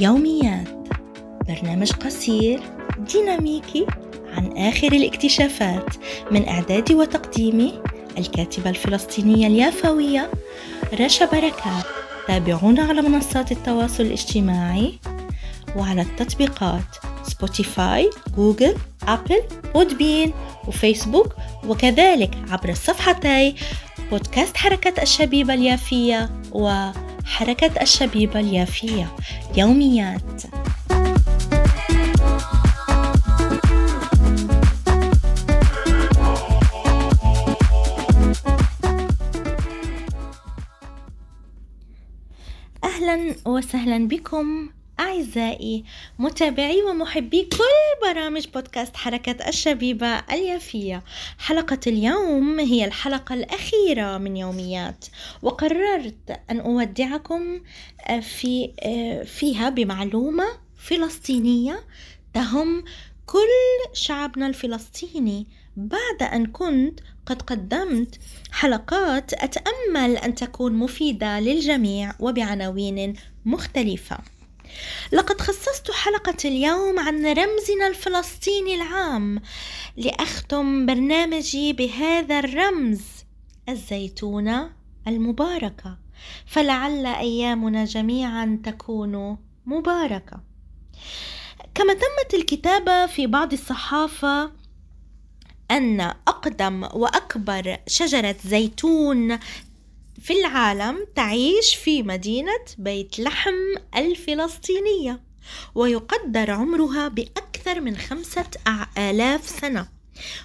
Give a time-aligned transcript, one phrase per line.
[0.00, 0.68] يوميات
[1.48, 2.60] برنامج قصير
[3.12, 3.86] ديناميكي
[4.36, 5.94] عن آخر الاكتشافات
[6.30, 7.82] من إعدادي وتقديمي
[8.18, 10.30] الكاتبة الفلسطينية اليافوية
[11.00, 11.84] رشا بركات.
[12.28, 14.98] تابعونا على منصات التواصل الاجتماعي
[15.76, 18.74] وعلى التطبيقات Spotify Google
[19.08, 19.42] Apple
[19.74, 20.32] Podbean
[20.68, 21.34] وفيسبوك
[21.68, 23.54] وكذلك عبر الصفحتي
[24.10, 26.30] بودكاست حركة الشبيبة اليافية
[27.30, 29.16] وحركة الشبيبة اليافية
[29.56, 30.42] يوميات.
[42.84, 44.68] أهلا وسهلا بكم.
[45.00, 45.84] أعزائي
[46.18, 51.02] متابعي ومحبي كل برامج بودكاست حركة الشبيبة اليافية
[51.38, 55.04] حلقة اليوم هي الحلقة الأخيرة من يوميات
[55.42, 57.60] وقررت أن أودعكم
[58.22, 58.72] في
[59.26, 60.44] فيها بمعلومة
[60.76, 61.80] فلسطينية
[62.34, 62.84] تهم
[63.26, 68.18] كل شعبنا الفلسطيني بعد أن كنت قد قدمت
[68.52, 73.14] حلقات أتأمل أن تكون مفيدة للجميع وبعناوين
[73.44, 74.18] مختلفة.
[75.12, 79.42] لقد خصصت حلقة اليوم عن رمزنا الفلسطيني العام
[79.96, 83.00] لأختم برنامجي بهذا الرمز
[83.68, 84.70] الزيتونة
[85.06, 85.98] المباركة.
[86.46, 90.40] فلعل أيامنا جميعا تكون مباركة.
[91.74, 94.52] كما تمت الكتابة في بعض الصحافة
[95.70, 99.38] أن أقدم وأكبر شجرة زيتون
[100.20, 103.54] في العالم تعيش في مدينة بيت لحم
[103.96, 105.20] الفلسطينية
[105.74, 108.50] ويقدر عمرها بأكثر من خمسة
[108.98, 109.88] آلاف سنة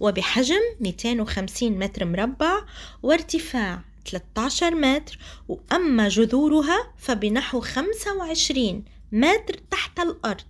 [0.00, 2.62] وبحجم 250 متر مربع
[3.02, 3.80] وارتفاع
[4.10, 10.44] 13 متر وأما جذورها فبنحو 25 متر تحت الأرض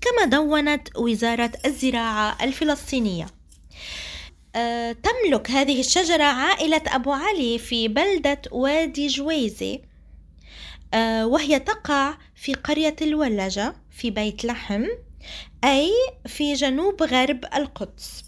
[0.00, 3.41] كما دونت وزارة الزراعة الفلسطينية.
[5.02, 9.80] تملك هذه الشجرة عائلة أبو علي في بلدة وادي جويزي
[10.94, 14.84] أه وهي تقع في قرية الولجة في بيت لحم
[15.64, 15.92] أي
[16.26, 18.24] في جنوب غرب القدس.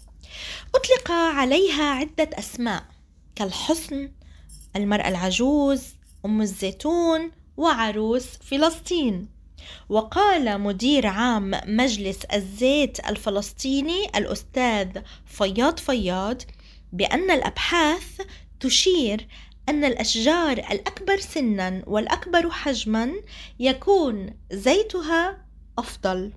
[0.75, 2.83] أطلق عليها عدة أسماء
[3.35, 4.11] كالحصن
[4.75, 5.83] المرأة العجوز
[6.25, 9.34] أم الزيتون وعروس فلسطين.
[9.89, 14.87] وقال مدير عام مجلس الزيت الفلسطيني الأستاذ
[15.25, 16.41] فياض فياض
[16.93, 18.21] بأن الأبحاث
[18.59, 19.27] تشير
[19.69, 23.13] أن الأشجار الأكبر سنا والأكبر حجما
[23.59, 25.45] يكون زيتها
[25.77, 26.33] أفضل.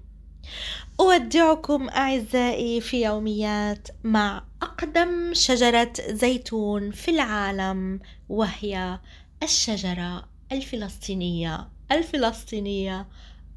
[1.00, 9.00] أودعكم أعزائي في يوميات مع أقدم شجرة زيتون في العالم وهي
[9.42, 11.68] الشجرة الفلسطينية.
[11.93, 13.06] الفلسطينية.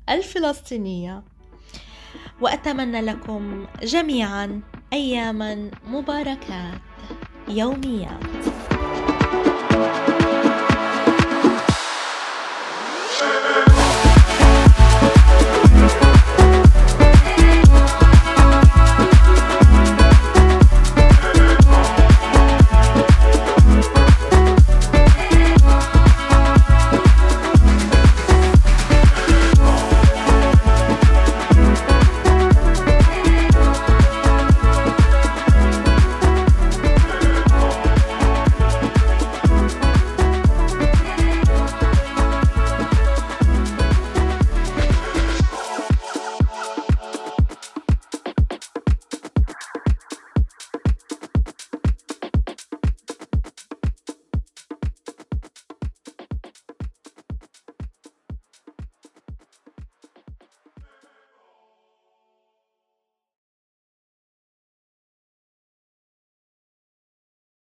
[0.09, 1.24] الفلسطينية.
[2.42, 4.62] وأتمنى لكم جميعا
[4.94, 6.81] أياما مباركات
[7.47, 8.24] يوميات.